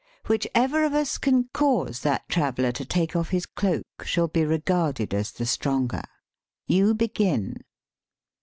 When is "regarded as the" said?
4.43-5.45